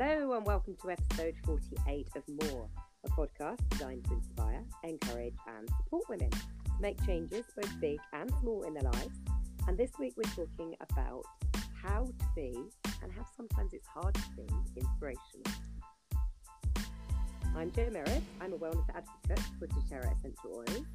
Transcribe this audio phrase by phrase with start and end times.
[0.00, 2.68] Hello and welcome to episode 48 of More,
[3.04, 8.30] a podcast designed to inspire, encourage, and support women to make changes both big and
[8.40, 9.18] small in their lives.
[9.66, 11.24] And this week we're talking about
[11.82, 12.56] how to be
[13.02, 15.50] and how sometimes it's hard to be inspirational.
[17.56, 18.22] I'm Jo Merritt.
[18.40, 20.86] I'm a wellness advocate for doTERRA essential oils,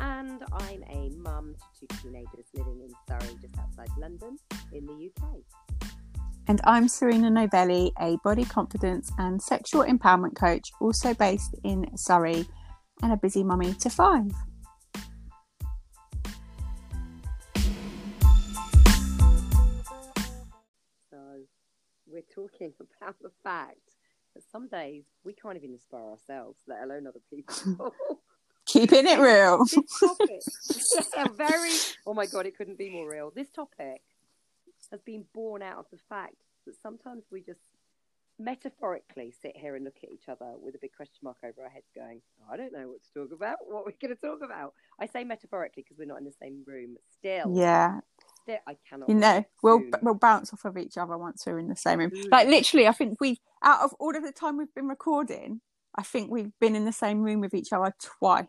[0.00, 4.36] and I'm a mum to two teenagers living in Surrey, just outside London,
[4.74, 5.79] in the UK.
[6.50, 12.44] And I'm Serena Novelli, a body confidence and sexual empowerment coach, also based in Surrey,
[13.04, 14.32] and a busy mummy to five.
[21.08, 21.18] So,
[22.08, 23.76] we're talking about the fact
[24.34, 27.94] that some days we can't even inspire ourselves, let alone other people.
[28.66, 29.64] Keeping it real.
[29.64, 30.40] this topic,
[31.14, 31.70] yeah, very.
[32.08, 33.30] Oh my god, it couldn't be more real.
[33.32, 34.02] This topic
[34.90, 37.60] has been born out of the fact that sometimes we just
[38.38, 41.68] metaphorically sit here and look at each other with a big question mark over our
[41.68, 43.58] heads, going, "I don't know what to talk about.
[43.66, 46.32] What are we going to talk about?" I say metaphorically because we're not in the
[46.32, 46.96] same room.
[47.18, 48.00] Still, Yeah,
[48.42, 49.08] still, I cannot.
[49.08, 52.10] you know, we'll we'll bounce off of each other once we're in the same room.
[52.10, 52.30] Mm.
[52.30, 55.60] Like literally, I think we've out of all of the time we've been recording,
[55.94, 58.46] I think we've been in the same room with each other twice.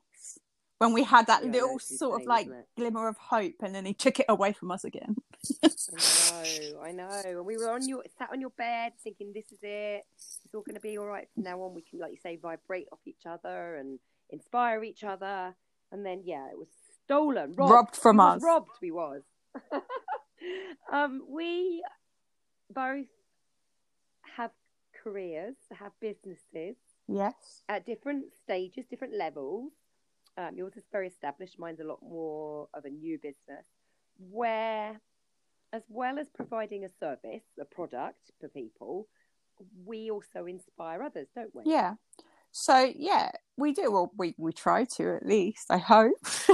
[0.77, 3.93] When we had that Yeah, little sort of like glimmer of hope, and then he
[3.93, 5.17] took it away from us again.
[5.63, 7.21] I know, I know.
[7.25, 10.05] And we were on your sat on your bed thinking, "This is it.
[10.45, 12.37] It's all going to be all right from now on." We can, like you say,
[12.37, 15.55] vibrate off each other and inspire each other.
[15.91, 16.69] And then, yeah, it was
[17.03, 18.43] stolen, robbed, Robbed from We us.
[18.43, 18.69] robbed.
[18.81, 19.23] We was.
[20.91, 21.83] um, we
[22.73, 23.07] both
[24.37, 24.51] have
[25.03, 26.75] careers, have businesses
[27.07, 27.63] Yes.
[27.67, 29.71] at different stages, different levels.
[30.37, 31.59] Um, yours is very established.
[31.59, 33.65] Mine's a lot more of a new business,
[34.29, 35.01] where,
[35.73, 39.07] as well as providing a service, a product for people,
[39.85, 41.63] we also inspire others, don't we?
[41.65, 41.95] Yeah.
[42.51, 43.91] So yeah, we do.
[43.91, 45.67] Well, we we try to at least.
[45.69, 46.15] I hope.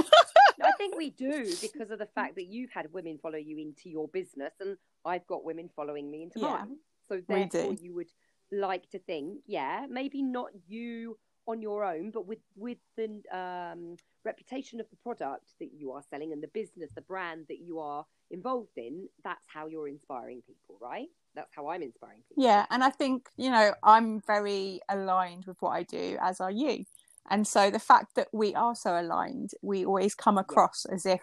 [0.60, 3.88] I think we do because of the fact that you've had women follow you into
[3.88, 6.76] your business, and I've got women following me into Yeah, mine.
[7.08, 8.10] So therefore, you would
[8.52, 13.96] like to think, yeah, maybe not you on your own, but with with the um,
[14.24, 17.78] reputation of the product that you are selling and the business, the brand that you
[17.78, 19.08] are involved in.
[19.24, 21.08] That's how you're inspiring people, right?
[21.34, 22.42] That's how I'm inspiring people.
[22.42, 26.50] Yeah, and I think you know I'm very aligned with what I do, as are
[26.50, 26.84] you.
[27.30, 31.20] And so the fact that we are so aligned, we always come across as if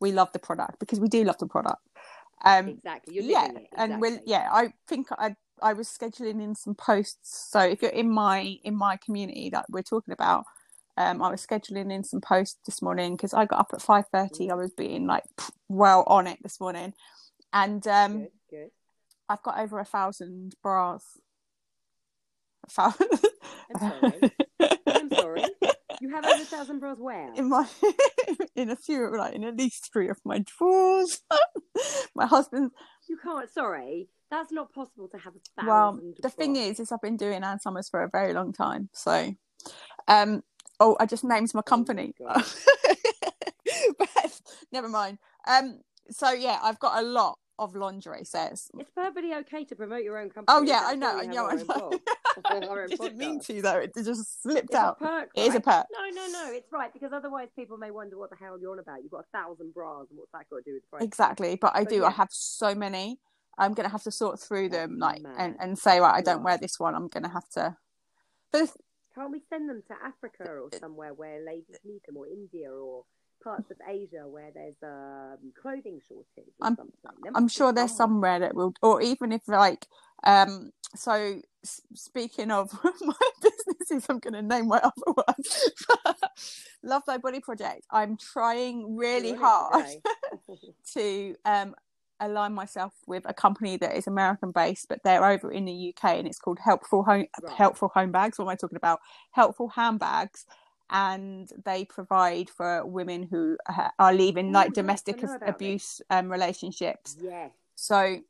[0.00, 1.82] we love the product because we do love the product.
[2.44, 3.14] Um, exactly.
[3.14, 3.68] You're yeah, it.
[3.76, 7.48] and we're, yeah, I think I I was scheduling in some posts.
[7.50, 10.44] So if you're in my in my community that we're talking about,
[10.96, 14.04] um, I was scheduling in some posts this morning because I got up at five
[14.12, 14.50] thirty.
[14.50, 15.24] I was being like
[15.68, 16.94] well on it this morning,
[17.52, 18.70] and um, Good, good.
[19.28, 21.04] I've got over a thousand bras.
[22.76, 22.94] A thou-
[23.74, 24.32] I'm sorry.
[24.86, 25.44] I'm sorry.
[26.00, 27.32] You have over a thousand bras where?
[27.34, 27.66] in my
[28.56, 31.20] in a few like in at least three of my drawers.
[32.14, 32.70] my husband
[33.08, 33.50] You can't.
[33.50, 35.68] Sorry, that's not possible to have a thousand.
[35.68, 38.88] well the thing is is I've been doing Ann Summers for a very long time.
[38.92, 39.34] So
[40.08, 40.42] um
[40.80, 42.14] oh I just named my company.
[42.18, 42.44] God.
[43.98, 44.40] but
[44.72, 45.18] never mind.
[45.46, 45.80] Um
[46.10, 48.68] so yeah, I've got a lot of lingerie sets.
[48.78, 50.46] it's perfectly okay to promote your own company.
[50.48, 52.00] Oh yeah, I know, I know, I know.
[52.50, 54.98] I didn't mean to though, it just slipped It's a out.
[54.98, 55.30] perk.
[55.36, 55.64] It is a right?
[55.64, 55.86] perk.
[55.92, 56.52] No, no, no.
[56.52, 59.02] It's right because otherwise people may wonder what the hell you're on about.
[59.02, 61.04] You've got a thousand bras, and what's that got to do with price?
[61.04, 62.00] Exactly, but I But do.
[62.00, 62.08] yeah.
[62.08, 63.20] I have so many.
[63.56, 66.44] I'm gonna have to sort through them, like, and, and say, right, I don't Right.
[66.44, 66.96] wear this one.
[66.96, 67.76] I'm gonna have to.
[68.50, 68.70] But
[69.14, 73.04] Can't we send them to Africa or somewhere where ladies need them, or India or
[73.42, 77.32] parts of Asia where there's a um, clothing shortage or I'm- something?
[77.34, 79.86] I'm sure there's somewhere that will, or even if like,
[80.24, 80.70] um.
[80.96, 81.40] So
[81.94, 82.70] speaking of
[83.00, 86.14] my businesses, I'm gonna name my other one.
[86.84, 87.84] Love Thy Body Project.
[87.90, 90.02] I'm trying really hard on it
[90.46, 90.74] today.
[90.92, 91.74] to um
[92.26, 96.18] align myself with a company that is American based, but they're over in the UK,
[96.18, 97.52] and it's called Helpful Home Right.
[97.52, 98.38] Helpful Home Bags.
[98.38, 99.00] What am I talking about?
[99.32, 100.46] Helpful handbags,
[100.90, 103.56] and they provide for women who
[103.98, 105.54] are leaving like domestic I know ab- about this.
[105.54, 107.16] abuse um, relationships.
[107.20, 107.50] yes.
[107.74, 108.20] So.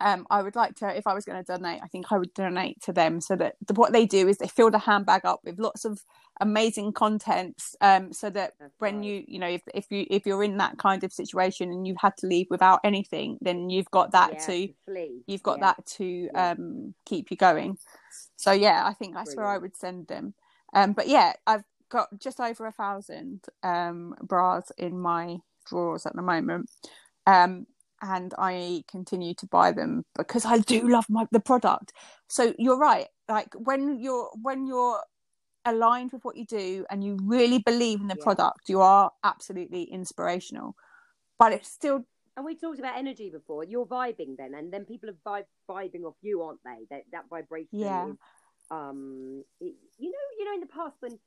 [0.00, 2.32] Um, I would like to, if I was going to donate, I think I would
[2.34, 5.40] donate to them so that the, what they do is they fill the handbag up
[5.44, 6.00] with lots of
[6.40, 9.04] amazing contents, um, so that That's when right.
[9.04, 11.96] you you know if if you if you're in that kind of situation and you've
[12.00, 15.22] had to leave without anything then you've got that yeah, to flee.
[15.26, 15.66] you've got Yeah.
[15.74, 16.50] that to Yeah.
[16.52, 17.76] um keep you going
[18.36, 20.34] so yeah i think that's where i would send them
[20.74, 26.14] um but yeah i've got just over a thousand um bras in my drawers at
[26.14, 26.70] the moment
[27.26, 27.66] um
[28.02, 31.92] and I continue to buy them because I do love my the product.
[32.28, 33.08] So you're right.
[33.28, 35.02] Like when you're when you're
[35.64, 38.24] aligned with what you do and you really believe in the Yeah.
[38.24, 40.74] product, you are absolutely inspirational.
[41.38, 42.04] But it's still
[42.36, 43.64] And we talked about energy before.
[43.64, 46.86] You're vibing then, and then people are vibe, vibing off you, aren't they?
[46.90, 48.06] That that vibration Yeah.
[48.10, 48.16] is,
[48.70, 51.18] um, it, you know, you know, in the past when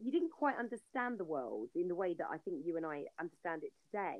[0.00, 3.04] you didn't quite understand the world in the way that I think you and I
[3.20, 4.18] understand it today,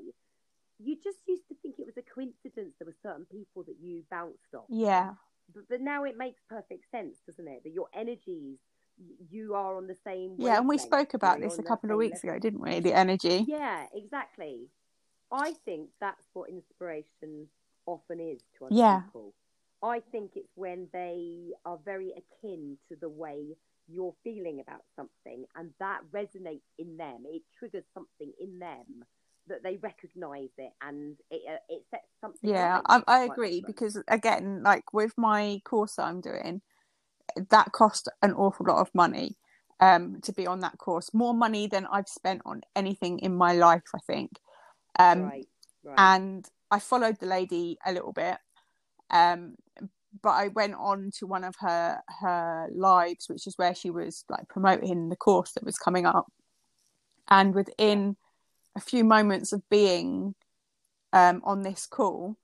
[0.79, 4.03] you just used to think it was a coincidence there were certain people that you
[4.11, 4.65] bounced off.
[4.69, 5.15] yeah.
[5.55, 7.63] But, but now it makes perfect sense, doesn't it?
[7.65, 8.59] That your energies,
[9.29, 10.37] you are on the same.
[10.39, 12.37] Yeah, and we spoke about this a couple of weeks level.
[12.37, 12.81] ago, didn't we?
[12.81, 13.45] The energy.
[13.49, 14.69] Yeah, exactly.
[15.31, 17.49] I think that's what inspiration
[17.87, 19.01] often is to other Yeah.
[19.01, 19.35] people.
[19.83, 23.57] I think it's when they are very akin to the way
[23.89, 27.25] you're feeling about something and that resonates in them.
[27.27, 29.05] It triggers something in them
[29.49, 34.01] that they recognize it and it, uh, it sets something Yeah, I, I agree because
[34.09, 36.63] again, like with my course that I'm doing,
[37.51, 39.37] that cost an awful lot of money
[39.81, 41.13] um to be on that course.
[41.13, 44.31] More money than I've spent on anything in my life, I think.
[44.99, 45.49] Um right,
[45.85, 45.99] right.
[45.99, 48.39] and I followed the lady a little bit.
[49.11, 49.57] Um,
[50.23, 54.25] but I went on to one of her her lives, which is where she was
[54.29, 56.27] like promoting the course that was coming up.
[57.29, 58.17] And within
[58.75, 60.35] a few moments of being
[61.13, 62.37] um, on this call,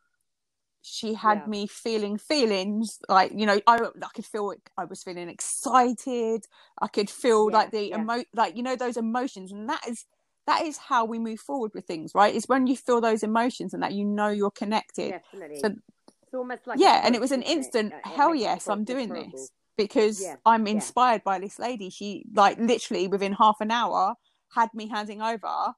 [0.83, 1.47] she had Yeah.
[1.47, 6.45] me feeling feelings like you know I I could feel it, I was feeling excited.
[6.81, 7.97] I could feel Yeah, like the yeah.
[7.97, 10.07] emo like you know those emotions, and that is
[10.47, 12.35] that is how we move forward with things, right?
[12.35, 15.11] It's when you feel those emotions and that you know you're connected.
[15.13, 15.61] Definitely.
[15.61, 15.75] So-
[16.23, 18.85] it's almost like yeah, and it was an instant Uh, it hell you yes, I'm
[18.85, 21.91] doing this because I'm inspired by this lady.
[21.91, 24.15] She like literally within half an hour
[24.55, 25.73] had me handing over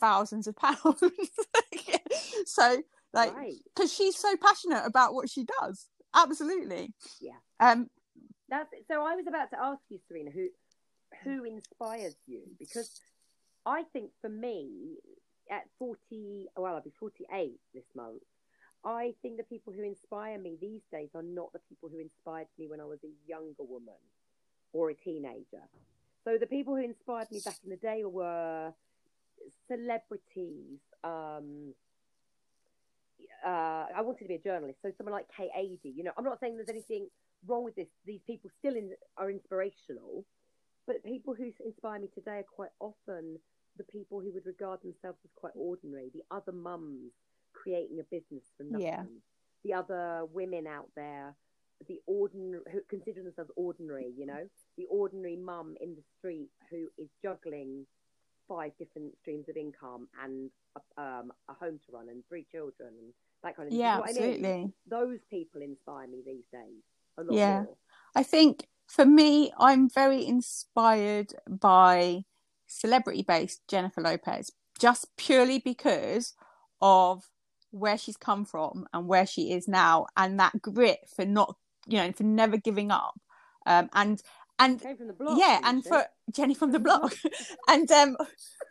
[0.00, 1.02] thousands of pounds.
[2.46, 3.54] so like right.
[3.74, 5.86] because she's so passionate about what she does.
[6.14, 6.92] Absolutely.
[7.20, 7.32] Yeah.
[7.60, 7.88] Um.
[8.48, 9.04] That's so.
[9.04, 10.48] I was about to ask you, Serena, who
[11.24, 12.42] who inspires you?
[12.58, 13.00] Because
[13.66, 14.96] I think for me,
[15.50, 18.22] at forty, well, I'll be forty-eight this month.
[18.84, 22.46] I think the people who inspire me these days are not the people who inspired
[22.58, 23.98] me when I was a younger woman
[24.72, 25.62] or a teenager.
[26.24, 28.72] So the people who inspired me back in the day were
[29.68, 30.80] celebrities.
[31.04, 31.74] Um,
[33.44, 35.94] uh, I wanted to be a journalist, so someone like Kate Adie.
[35.96, 37.08] You know, I'm not saying there's anything
[37.46, 37.86] wrong with this.
[38.06, 40.24] These people still in, are inspirational,
[40.86, 43.38] but people who inspire me today are quite often
[43.76, 46.10] the people who would regard themselves as quite ordinary.
[46.12, 47.12] The other mums
[47.52, 48.86] creating a business from nothing.
[48.86, 49.02] Yeah.
[49.64, 51.34] The other women out there,
[51.86, 54.12] the ordinary who consider themselves ordinary.
[54.16, 57.86] You know, the ordinary mum in the street who is juggling
[58.48, 62.90] five different streams of income and a, um, a home to run and three children
[62.98, 63.12] and
[63.42, 63.80] that kind of thing.
[63.80, 63.92] Yeah.
[63.92, 64.30] You know what I mean?
[64.30, 64.72] Absolutely.
[64.90, 66.82] Those people inspire me these days
[67.18, 67.62] a lot Yeah.
[67.62, 67.76] more.
[68.14, 72.24] I think for me, I'm very inspired by
[72.66, 76.34] celebrity based Jennifer Lopez, just purely because
[76.80, 77.30] of
[77.70, 81.56] where she's come from and where she is now, and that grit for not,
[81.86, 83.20] you know, for never giving up.
[83.66, 84.22] Um, and
[84.58, 85.38] and Came from the block.
[85.38, 87.14] yeah, and for Jenny from the block,
[87.68, 88.16] and um,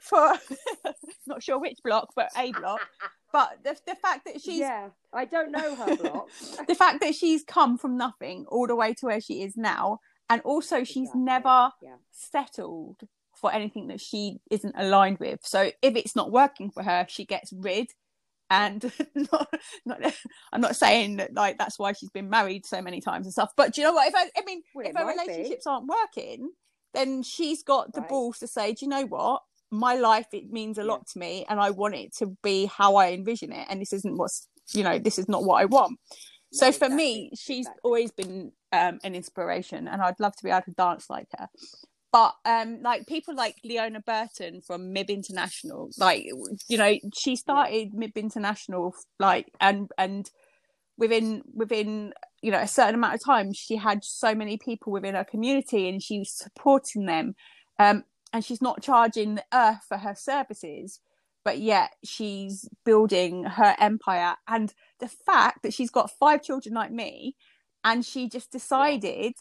[0.01, 0.33] for
[1.27, 2.81] not sure which block, but a block.
[3.33, 6.29] But the the fact that she's yeah, I don't know her block.
[6.67, 9.99] the fact that she's come from nothing all the way to where she is now
[10.29, 11.95] and also she's Exactly, never yeah.
[12.11, 13.01] settled
[13.33, 17.23] for anything that she isn't aligned with so if it's not working for her she
[17.23, 17.87] gets rid
[18.49, 18.91] and
[19.31, 19.47] not,
[19.85, 20.13] not
[20.53, 23.51] i'm not saying that like that's why she's been married so many times and stuff
[23.57, 25.21] but do you know what if i, I mean Well, if her might be.
[25.33, 26.49] relationships aren't working
[26.93, 28.09] then she's got the Right.
[28.09, 30.87] balls to say do you know what my life it means a Yeah.
[30.93, 33.91] lot to me and i want it to be how i envision it and this
[33.93, 35.99] isn't what's you know this is not what i want
[36.53, 37.81] so No, for me she's exactly.
[37.83, 41.47] always been um, an inspiration and i'd love to be able to dance like her
[42.11, 46.25] but um like people like leona burton from mib international like
[46.67, 50.31] you know she started mib international like and and
[50.97, 55.15] within within you know a certain amount of time she had so many people within
[55.15, 57.35] her community and she was supporting them.
[57.79, 60.99] Um and she's not charging the earth for her services
[61.45, 64.35] but yet she's building her empire.
[64.49, 67.37] And the fact that she's got five children like me
[67.85, 69.33] and she just decided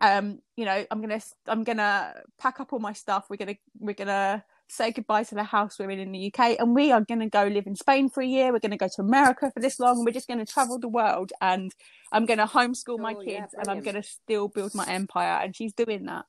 [0.00, 3.94] um you know i'm gonna i'm gonna pack up all my stuff we're gonna we're
[3.94, 7.28] gonna say goodbye to the house we're in in the uk and we are gonna
[7.28, 9.98] go live in spain for a year we're gonna go to america for this long
[9.98, 11.72] and we're just gonna travel the world and
[12.12, 15.54] i'm gonna homeschool my Sure, yeah, kids and i'm gonna still build my empire and
[15.54, 16.24] she's doing that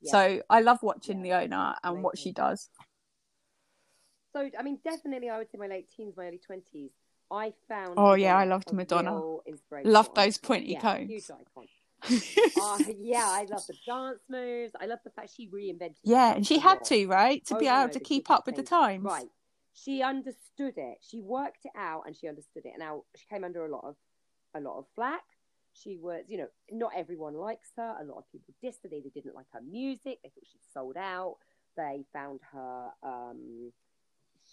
[0.00, 0.10] Yeah.
[0.12, 2.68] so i love watching Yeah, leona and what she does
[4.34, 6.90] So, I mean, definitely, I would say my late teens, my early twenties.
[7.30, 7.94] I found.
[7.96, 9.22] Oh, yeah, I loved Madonna.
[9.84, 11.30] Loved those pointy yeah, combs.
[12.56, 14.72] Oh, yeah, I love the dance moves.
[14.80, 15.96] I love the fact she reinvented.
[16.02, 18.56] yeah, and she had to, right, to be Over and able to keep up with
[18.56, 19.04] the times.
[19.04, 19.28] Right.
[19.74, 20.98] She understood it.
[21.00, 22.70] She worked it out and she understood it.
[22.74, 23.96] And now she came under a lot of
[24.54, 25.24] a lot of flack.
[25.72, 27.96] She was, you know, not everyone likes her.
[28.00, 28.88] A lot of people dissed her.
[28.88, 30.18] They didn't like her music.
[30.22, 31.38] They thought she sold out.
[31.76, 33.72] They found her um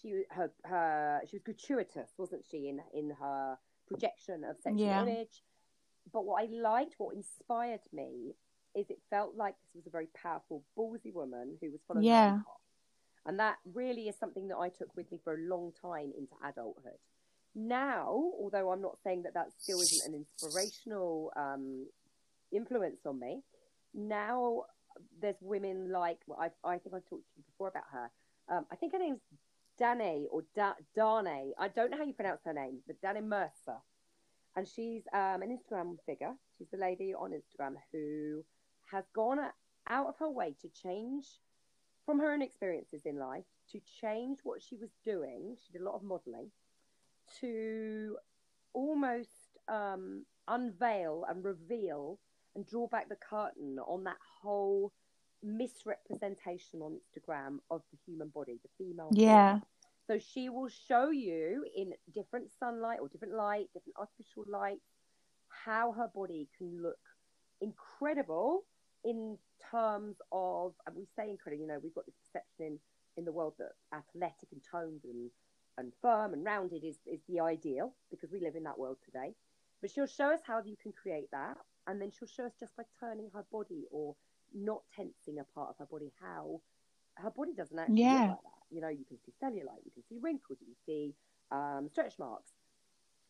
[0.01, 5.03] she her her she was gratuitous, wasn't she, in in her projection of sexual Yeah.
[5.03, 5.43] image.
[6.11, 8.35] But what I liked, what inspired me,
[8.75, 12.11] is it felt like this was a very powerful, ballsy woman who was following her
[12.11, 12.31] Yeah.
[12.31, 12.61] heart.
[13.25, 16.33] And that really is something that I took with me for a long time into
[16.43, 16.97] adulthood.
[17.53, 21.87] Now, although I'm not saying that that still isn't an inspirational um,
[22.51, 23.43] influence on me,
[23.93, 24.63] now
[25.21, 28.09] there's women like, well, I, I think I've talked to you before about her.
[28.49, 29.21] Um, I think her name's
[29.77, 30.73] Danae or da-.
[30.97, 33.77] I don't know how you pronounce her name, but Danae Mercer.
[34.55, 36.33] And she's um, an Instagram figure.
[36.57, 38.43] She's the lady on Instagram who
[38.91, 39.39] has gone
[39.87, 41.25] out of her way to change
[42.05, 45.55] from her own experiences in life to change what she was doing.
[45.63, 46.51] She did a lot of modeling
[47.39, 48.17] to
[48.73, 52.19] almost um, unveil and reveal
[52.55, 54.91] and draw back the curtain on that whole
[55.43, 59.09] misrepresentation on Instagram of the human body, the female.
[59.55, 59.61] body.
[60.07, 64.79] So she will show you in different sunlight or different light, different artificial light,
[65.47, 66.99] how her body can look
[67.61, 68.63] incredible
[69.03, 69.37] in
[69.71, 72.79] terms of, and we say incredible, you know, we've got this perception in,
[73.17, 75.29] in the world that athletic and toned and,
[75.77, 79.33] and firm and rounded is, is the ideal because we live in that world today.
[79.81, 81.57] But she'll show us how you can create that.
[81.87, 84.15] And then she'll show us just by turning her body or
[84.53, 86.61] not tensing a part of her body how
[87.15, 88.11] her body doesn't actually Yeah.
[88.11, 88.60] look like that.
[88.71, 91.13] You know, you can see cellulite, you can see wrinkles, you can see
[91.51, 92.51] um, stretch marks.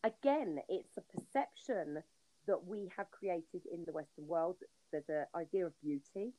[0.04, 2.02] Again, it's a perception
[2.46, 4.56] that we have created in the Western world.
[4.90, 6.32] There's an idea of beauty,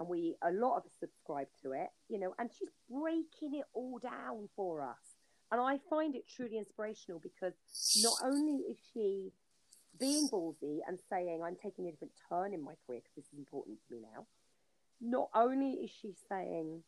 [0.00, 1.88] and we a lot of us subscribe to it.
[2.08, 5.16] You know, and she's breaking it all down for us,
[5.50, 7.54] and I find it truly inspirational because
[8.02, 9.32] not only is she
[9.98, 13.38] being ballsy and saying I'm taking a different turn in my career because this is
[13.38, 14.26] important to me now.
[15.00, 16.82] Not only is she saying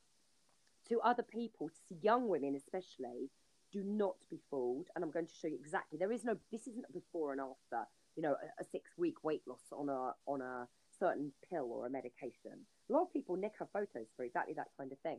[0.88, 3.30] to other people, to young women especially,
[3.72, 4.86] do not be fooled.
[4.94, 5.98] And I'm going to show you exactly.
[5.98, 6.36] There is no.
[6.52, 7.86] This isn't a before and after.
[8.16, 10.66] You know, a, a six week weight loss on a on a
[10.98, 12.52] certain pill or a medication.
[12.88, 15.18] A lot of people nick her photos for exactly that kind of thing.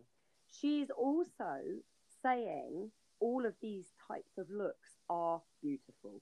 [0.50, 1.62] She's also
[2.24, 6.21] saying all of these types of looks are beautiful.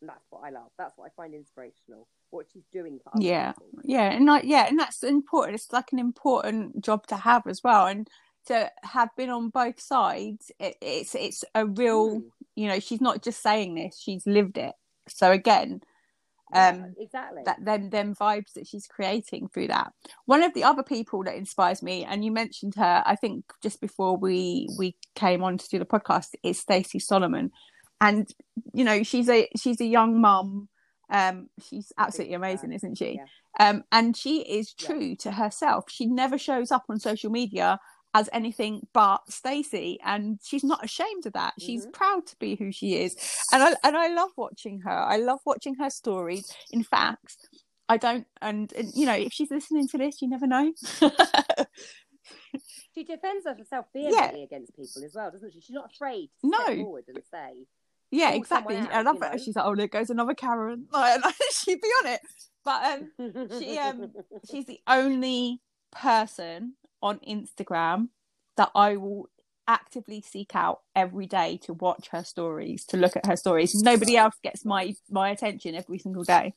[0.00, 0.70] And that's what I love.
[0.78, 2.08] That's what I find inspirational.
[2.30, 3.52] What she's doing for Yeah.
[3.52, 3.68] people.
[3.84, 7.62] yeah and like yeah and that's important it's like an important job to have as
[7.62, 8.08] well and
[8.46, 12.22] to have been on both sides it, it's it's a real Mm.
[12.56, 14.74] you know she's not just saying this she's lived it
[15.08, 15.80] so again
[16.52, 17.42] Yeah, um exactly.
[17.46, 19.92] that then them vibes that she's creating through that
[20.26, 23.80] one of the other people that inspires me and you mentioned her i think just
[23.80, 27.50] before we we came on to do the podcast is stacey solomon
[28.00, 28.28] and
[28.72, 30.68] you know she's a she's a young mum
[31.10, 33.20] um she's absolutely amazing isn't she
[33.58, 33.68] Yeah.
[33.68, 34.86] um and she is Yeah.
[34.86, 37.78] true to herself she never shows up on social media
[38.14, 41.54] as anything but Stacey and she's not ashamed of that.
[41.58, 41.92] She's Mhm.
[41.92, 43.16] proud to be who she is.
[43.52, 44.90] And I and I love watching her.
[44.90, 47.36] I love watching her stories in fact
[47.88, 50.72] I don't and, and you know if she's listening to this you never know.
[52.94, 55.60] She defends herself vehemently against people as well, doesn't she?
[55.60, 56.58] She's not afraid to No.
[56.64, 57.66] step forward and say,
[58.12, 58.76] yeah exactly.
[58.76, 59.36] I love it know?
[59.36, 60.86] she's like oh there goes another Karen.
[60.92, 61.20] Like,
[61.64, 62.20] she'd be on it.
[62.64, 64.12] But um She, um,
[64.48, 68.08] she's the only person on Instagram
[68.56, 69.28] that I will
[69.68, 73.74] actively seek out every day to watch her stories, to look at her stories.
[73.74, 76.54] Nobody else gets my my attention every single day.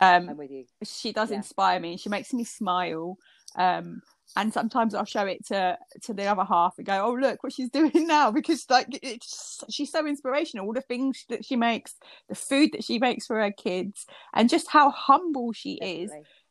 [0.00, 0.66] I'm Um, with you.
[0.82, 1.36] she does Yeah.
[1.38, 1.96] inspire me.
[1.96, 3.16] She makes me smile.
[3.54, 4.02] Um,
[4.36, 7.52] and sometimes I'll show it to to the other half and go, "Oh, look what
[7.52, 10.66] she's doing now," because like it's she's so inspirational.
[10.66, 11.94] All the things that she makes,
[12.28, 14.04] the food that she makes for her kids,
[14.34, 16.10] and just how humble she is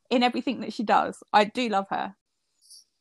[0.10, 1.22] in everything that she does.
[1.34, 2.15] I do love her.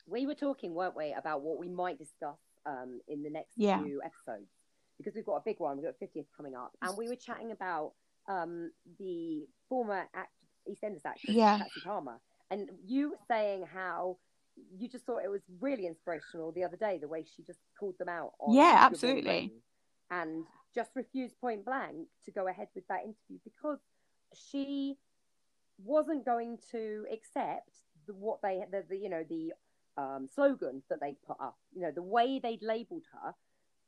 [0.07, 3.83] We were talking, weren't we, about what we might discuss um, in the next Yeah.
[3.83, 4.51] few episodes
[4.99, 5.77] because we've got a big one.
[5.77, 7.93] We've got 50th coming up, and we were chatting about
[8.29, 10.33] um, the former act,
[10.69, 11.59] EastEnders actress Yeah.
[11.59, 12.21] Patsy Palmer,
[12.51, 14.19] and you were saying how
[14.77, 17.99] you just thought it was really inspirational the other day the way she just called
[17.99, 18.35] them out.
[18.39, 19.53] On Yeah, absolutely.
[20.11, 20.45] And
[20.75, 23.79] just refused point blank to go ahead with that interview because
[24.33, 24.97] she
[25.83, 27.71] wasn't going to accept
[28.07, 29.53] the, what they the, the you know the
[29.97, 33.35] um, slogan that they'd put up you know the way they'd labeled her.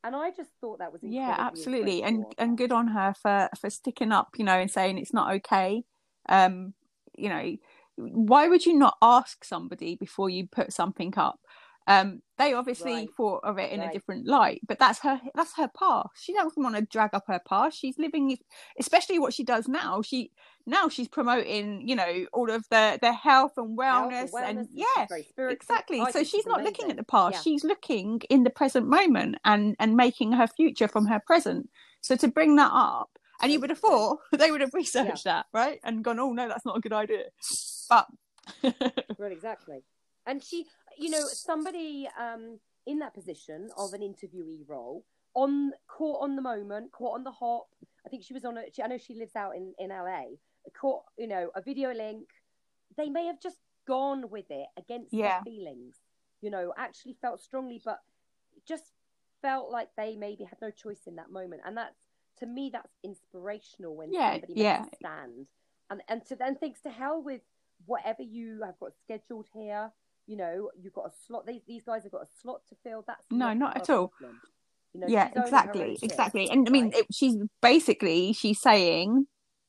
[0.04, 2.02] And I just thought that was yeah absolutely.
[2.02, 5.34] And and good on her for for sticking up you know and saying it's not
[5.36, 5.84] okay.
[6.28, 6.74] Um
[7.16, 7.56] you know
[7.96, 11.40] why would you not ask somebody before you put something up
[11.86, 13.08] um they obviously Right.
[13.16, 16.62] thought of it in a different light but that's her that's her past she doesn't
[16.62, 18.36] want to drag up her past she's living
[18.78, 20.02] especially what she does now.
[20.02, 20.32] She
[20.66, 24.68] now she's promoting you know all of the the health and Health wellness, and, wellness,
[24.68, 24.84] she's
[25.38, 26.00] yeah exactly.
[26.00, 27.34] I so she's not looking at the past.
[27.36, 27.40] Yeah.
[27.42, 31.70] she's looking in the present moment and and making her future from her present.
[32.00, 35.46] So to bring that up and you would have thought they would have researched that
[35.52, 35.78] right?
[35.84, 37.24] And gone oh no that's not a good idea.
[37.88, 38.08] But
[38.62, 39.84] Well, exactly.
[40.28, 40.66] And she,
[40.98, 46.42] you know, somebody um, in that position of an interviewee role, on caught on the
[46.42, 47.68] moment, caught on the hop.
[48.04, 48.62] I think she was on a.
[48.74, 50.24] She, I know she lives out in in LA.
[50.80, 52.28] Caught, you know, a video link.
[52.96, 55.40] They may have just gone with it against Yeah.
[55.44, 55.96] their feelings.
[56.40, 58.00] You know, actually felt strongly, but
[58.66, 58.92] just
[59.42, 61.62] felt like they maybe had no choice in that moment.
[61.64, 61.96] And that's
[62.38, 64.80] to me, that's inspirational when Yeah, somebody yeah.
[64.80, 65.46] makes a stand.
[65.90, 67.42] And and to then thinks to hell with
[67.84, 69.90] whatever you have got scheduled here.
[70.26, 71.46] You know, you've got a slot.
[71.46, 73.04] These these guys have got a slot to fill.
[73.06, 74.12] That's No, not her at all.
[74.20, 78.32] You know, yeah she's owning her own exactly exactly and i mean it, she's basically
[78.32, 79.26] she's saying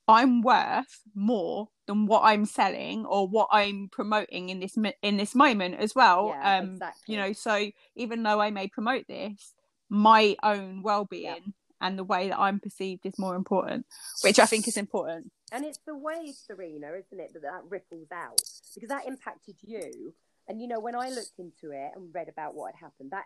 [0.08, 5.36] i'm worth more than what i'm selling or what i'm promoting in this in this
[5.36, 7.14] moment as well Yeah, um exactly.
[7.14, 9.54] you know so even though i may promote this
[9.90, 13.86] my own well-being and the way that i'm perceived is more important
[14.24, 18.12] which i think is important And it's the way, Serena, isn't it, that that ripples
[18.12, 18.42] out
[18.76, 20.14] because that impacted you.
[20.48, 23.26] And you know, when I looked into it and read about what had happened, that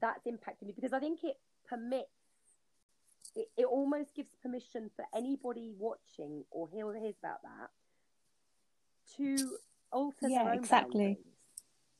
[0.00, 1.36] that's impacted me because I think it
[1.68, 2.08] permits.
[3.34, 7.70] It, it almost gives permission for anybody watching or hear hears about that
[9.16, 9.56] to
[9.90, 11.04] alter Yeah, exactly.
[11.04, 11.26] boundaries.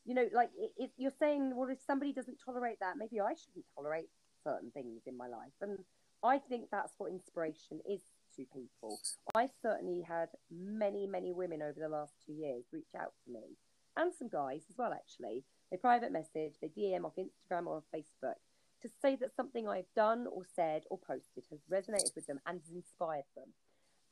[0.05, 3.35] You know, like i- if you're saying, well, if somebody doesn't tolerate that, maybe I
[3.35, 4.11] shouldn't tolerate
[4.45, 5.53] certain things in my life.
[5.61, 5.79] And
[6.23, 8.03] I think that's what inspiration is
[8.37, 8.99] to people.
[9.35, 13.57] I certainly had many, many women over the last two years reach out to me,
[13.97, 15.45] and some guys as well, actually.
[15.71, 18.37] They private message, they DM off Instagram or Facebook
[18.83, 22.61] to say that something I've done or said or posted has resonated with them and
[22.61, 23.49] has inspired them.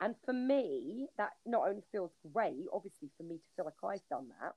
[0.00, 4.08] And for me, that not only feels great, obviously, for me to feel like I've
[4.08, 4.54] done that,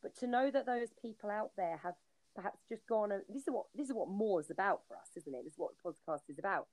[0.00, 1.94] but to know that those people out there have
[2.36, 5.08] perhaps just gone and this is what this is what more is about for us,
[5.16, 5.42] isn't it?
[5.42, 6.68] This is what the podcast is about.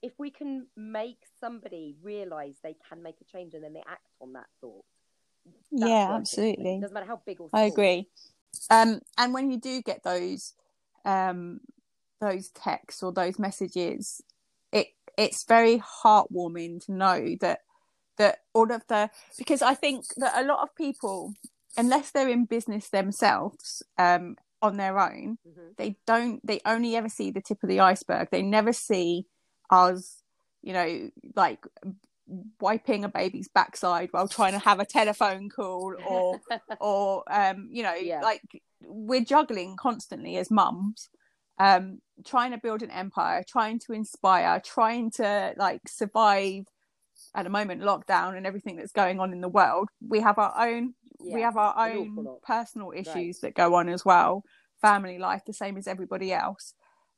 [0.00, 4.08] If we can make somebody realize they can make a change and then they act
[4.22, 4.84] on that thought.
[5.70, 8.08] Yeah it absolutely Doesn't matter how big or I agree.
[8.70, 10.54] Um, and when you do get those,
[11.04, 11.60] um,
[12.20, 14.22] those texts or those messages,
[14.72, 17.60] it it's very heartwarming to know that
[18.18, 21.34] that all of the because I think that a lot of people,
[21.76, 25.74] unless they're in business themselves, um, on their own, Mhm.
[25.76, 28.28] they don't they only ever see the tip of the iceberg.
[28.30, 29.26] They never see
[29.70, 30.22] us,
[30.62, 31.64] you know, like
[32.60, 36.40] wiping a baby's backside while trying to have a telephone call or
[36.80, 38.20] or um you know Yeah.
[38.22, 38.42] like
[38.82, 41.08] we're juggling constantly as mums
[41.58, 46.64] um trying to build an empire trying to inspire trying to like survive
[47.34, 49.88] at the moment lockdown and everything that's going on in the world.
[50.06, 54.42] We have our own we have our own personal issues that go on as well.
[54.80, 56.74] Family life the same as everybody else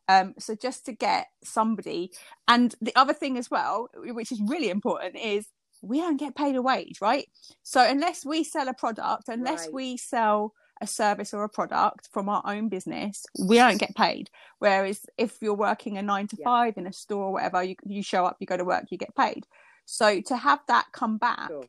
[0.09, 2.11] um so just to get somebody
[2.49, 5.47] and the other thing as well which is really important is
[5.83, 7.29] we don't get paid a wage right
[7.63, 9.75] so unless we sell a product unless Right.
[9.75, 14.31] we sell a service or a product from our own business we don't get paid
[14.59, 16.45] whereas if you're working a 9 to Yeah.
[16.45, 18.99] 5 in a store or whatever you, you show up you go to work you
[18.99, 19.47] get paid
[19.85, 21.65] so to have that come back Sure.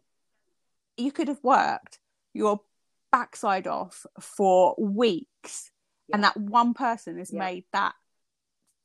[0.97, 1.99] you could have worked
[2.33, 2.61] your
[3.11, 5.71] backside off for weeks
[6.11, 7.39] and that one person has Yeah.
[7.39, 7.93] made that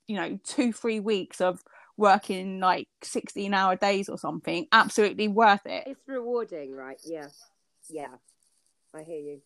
[0.08, 1.62] you know two three weeks of
[1.96, 7.00] working like 16 hour days or something absolutely worth it It's rewarding, right?
[7.04, 7.26] Yeah.
[7.90, 8.06] Yeah.
[8.94, 9.42] I hear you.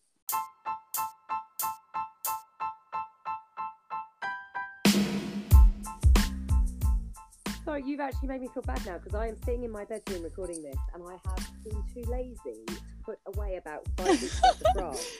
[7.65, 10.21] So you've actually made me feel bad now because I am sitting in my bedroom
[10.21, 14.61] recording this and I have been too lazy to put away about five weeks worth
[14.61, 15.17] of bras.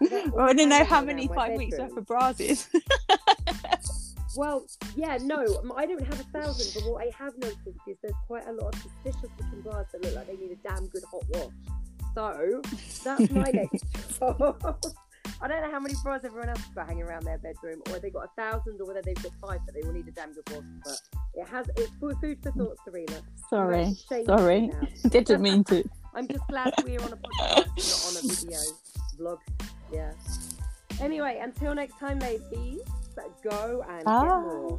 [0.32, 2.68] well, i didn't know how many five weeks worth of bras is
[4.36, 4.66] Well,
[4.96, 5.44] yeah, no,
[5.76, 8.74] I don't have a thousand, but what I have noticed is there's quite a lot
[8.74, 11.52] of suspicious looking bras that look like they need a damn good hot wash.
[12.14, 12.62] So
[13.02, 13.84] that's my next
[14.18, 14.84] job.
[15.40, 17.96] I don't know how many bras everyone else has got hanging around their bedroom, or
[17.96, 20.12] if they got a thousand, or whether they've got five, but they will need a
[20.12, 20.64] damn good wash.
[20.84, 20.98] But
[21.34, 23.20] it has it's food, for thought, Serena.
[23.50, 24.70] sorry You've actually shamed sorry
[25.10, 28.60] didn't mean to I'm just glad we're on a podcast, not on a video
[29.18, 29.38] vlog.
[29.92, 30.12] Yeah.
[31.00, 32.80] Anyway, until next time, ladies.
[33.42, 34.12] Go and Bye.
[34.22, 34.40] get ah.
[34.40, 34.78] more.